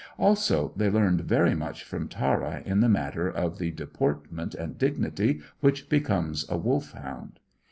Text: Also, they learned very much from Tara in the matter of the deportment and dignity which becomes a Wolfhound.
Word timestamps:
Also, 0.17 0.73
they 0.75 0.89
learned 0.89 1.21
very 1.21 1.53
much 1.53 1.83
from 1.83 2.07
Tara 2.07 2.63
in 2.65 2.79
the 2.79 2.89
matter 2.89 3.29
of 3.29 3.59
the 3.59 3.69
deportment 3.69 4.55
and 4.55 4.75
dignity 4.75 5.41
which 5.59 5.89
becomes 5.89 6.43
a 6.49 6.57
Wolfhound. 6.57 7.39